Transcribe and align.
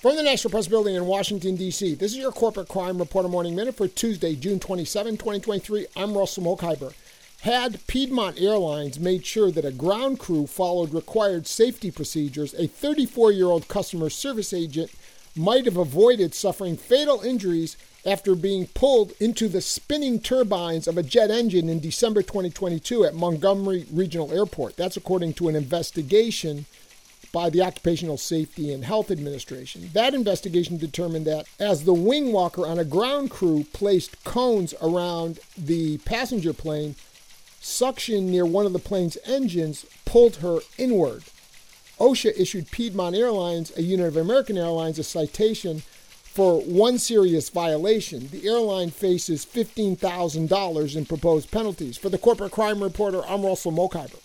From 0.00 0.16
the 0.16 0.22
National 0.22 0.50
Press 0.50 0.66
Building 0.66 0.94
in 0.94 1.04
Washington, 1.04 1.56
D.C., 1.56 1.96
this 1.96 2.12
is 2.12 2.16
your 2.16 2.32
Corporate 2.32 2.68
Crime 2.68 2.96
Reporter 2.96 3.28
Morning 3.28 3.54
Minute 3.54 3.76
for 3.76 3.86
Tuesday, 3.86 4.34
June 4.34 4.58
27, 4.58 5.18
2023. 5.18 5.88
I'm 5.94 6.16
Russell 6.16 6.42
Mokhiber. 6.42 6.94
Had 7.42 7.86
Piedmont 7.86 8.40
Airlines 8.40 8.98
made 8.98 9.26
sure 9.26 9.50
that 9.50 9.66
a 9.66 9.70
ground 9.70 10.18
crew 10.18 10.46
followed 10.46 10.94
required 10.94 11.46
safety 11.46 11.90
procedures, 11.90 12.54
a 12.54 12.66
34 12.66 13.32
year 13.32 13.48
old 13.48 13.68
customer 13.68 14.08
service 14.08 14.54
agent 14.54 14.90
might 15.36 15.66
have 15.66 15.76
avoided 15.76 16.34
suffering 16.34 16.78
fatal 16.78 17.20
injuries 17.20 17.76
after 18.06 18.34
being 18.34 18.68
pulled 18.68 19.12
into 19.20 19.48
the 19.48 19.60
spinning 19.60 20.18
turbines 20.18 20.88
of 20.88 20.96
a 20.96 21.02
jet 21.02 21.30
engine 21.30 21.68
in 21.68 21.78
December 21.78 22.22
2022 22.22 23.04
at 23.04 23.14
Montgomery 23.14 23.84
Regional 23.92 24.32
Airport. 24.32 24.78
That's 24.78 24.96
according 24.96 25.34
to 25.34 25.48
an 25.48 25.56
investigation 25.56 26.64
by 27.32 27.50
the 27.50 27.62
Occupational 27.62 28.16
Safety 28.16 28.72
and 28.72 28.84
Health 28.84 29.10
Administration. 29.10 29.90
That 29.92 30.14
investigation 30.14 30.76
determined 30.76 31.26
that 31.26 31.46
as 31.58 31.84
the 31.84 31.94
wing 31.94 32.32
walker 32.32 32.66
on 32.66 32.78
a 32.78 32.84
ground 32.84 33.30
crew 33.30 33.64
placed 33.72 34.22
cones 34.24 34.74
around 34.82 35.40
the 35.56 35.98
passenger 35.98 36.52
plane, 36.52 36.96
suction 37.60 38.30
near 38.30 38.46
one 38.46 38.66
of 38.66 38.72
the 38.72 38.78
plane's 38.78 39.18
engines 39.26 39.86
pulled 40.04 40.36
her 40.36 40.58
inward. 40.78 41.24
OSHA 41.98 42.32
issued 42.38 42.70
Piedmont 42.70 43.14
Airlines, 43.14 43.76
a 43.76 43.82
unit 43.82 44.06
of 44.06 44.16
American 44.16 44.56
Airlines, 44.56 44.98
a 44.98 45.02
citation 45.02 45.82
for 46.24 46.62
one 46.62 46.98
serious 46.98 47.50
violation. 47.50 48.28
The 48.28 48.46
airline 48.46 48.90
faces 48.90 49.44
$15,000 49.44 50.96
in 50.96 51.04
proposed 51.04 51.50
penalties. 51.50 51.98
For 51.98 52.08
the 52.08 52.18
Corporate 52.18 52.52
Crime 52.52 52.82
Reporter, 52.82 53.22
I'm 53.26 53.44
Russell 53.44 53.72
Mokhiber. 53.72 54.20